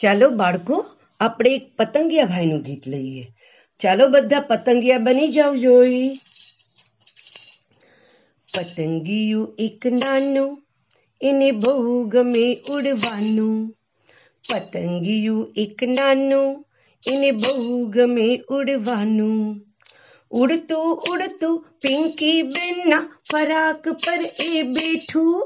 [0.00, 0.76] ચાલો બાળકો
[1.20, 3.24] આપણે એક પતંગિયા ભાઈનું ગીત લઈએ
[3.80, 6.08] ચાલો બધા પતંગિયા બની જાવ જોઈ
[8.48, 10.50] પતંગિયું એક નાનું
[11.20, 12.44] એને બહુ ગમે
[12.74, 13.58] ઉડવાનું
[14.44, 16.50] પતંગિયું એક નાનું
[17.02, 19.40] એને બહુ ગમે ઉડવાનું
[20.32, 25.40] ઉડતું ઉડતું પિંકી બેનના ફરાક પર એ બેઠું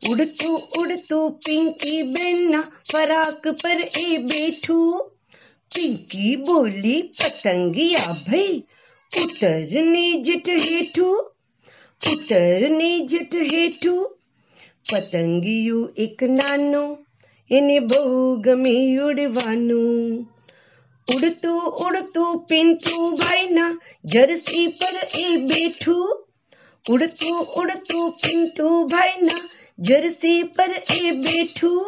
[0.00, 4.98] ઉડતું ઉડતું પિંકી બેનના ફરાક પર એ બેઠું
[5.70, 8.58] પિંકી બોલી પતંગિયા ભાઈ
[9.10, 11.20] ઉતરને જટ હેઠું
[12.00, 14.02] ઉતરને જટ હેઠું
[14.84, 16.82] પતંગિયું એક નાનો
[17.50, 18.02] એને બહુ
[18.44, 18.74] ગમે
[19.06, 20.12] ઉડવાનું
[21.06, 23.72] ઉડતું ઉડતું પિન્ટુ ભાઈના
[24.10, 26.08] જર્સી પર એ બેઠું
[26.84, 29.42] ઉડતું ઉડતું પિન્ટુ ભાઈના
[29.78, 31.86] જર્સી પર એ બેઠું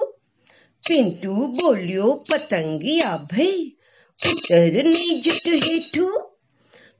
[0.82, 3.64] પિન્ટુ બોલ્યો પતંગિયા ભાઈ
[4.18, 6.16] ઉતરની જટ હેઠું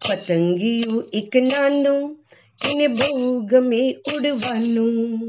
[0.00, 1.94] પતંગિયું એક નાનો
[2.58, 5.22] એને બહુ ગમે ઉડવાનું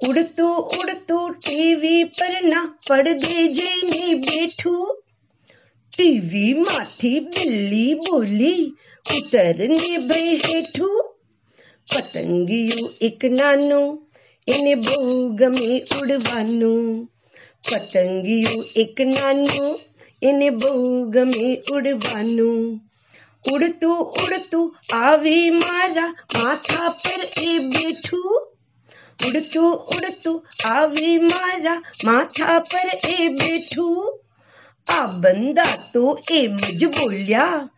[0.00, 4.88] ઉડતું ઉડતું ટીવી પરના પડદે જઈને બેઠું
[5.92, 8.64] ટીવી માંથી બિલ્લી બોલી
[9.04, 10.98] ઉતરને ભાઈ હેઠું
[11.88, 14.01] પતંગિયું એક નાનું એને બહુ
[14.47, 17.07] इन्हें भोग में उड़वानू।
[17.71, 19.75] पतंगियो, एक नानू
[20.29, 22.79] इन्हें भोग में उड़वानू।
[23.53, 28.29] उड़तू उड़तू, आवे मारा माथा पर ए बैठू।
[29.27, 34.19] उड़तू उड़तू, आवे मारा माथा पर ए बैठू।
[34.91, 37.69] आ बंदा तो ए ज बोलिया,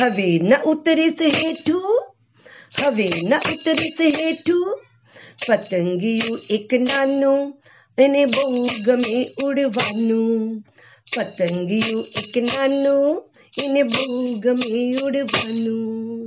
[0.00, 1.78] हवे न उतरे से हेठू।
[2.80, 4.76] हवे न उतरे से हेठू।
[5.45, 7.41] પતંગિયું એક નાનું
[7.97, 8.45] એને બહુ
[8.85, 10.31] ગમે ઉડવાનું
[11.07, 13.07] પતંગિયું એક નાનું
[13.63, 14.05] એને બહુ
[14.43, 16.21] ગમે ઉડવાનું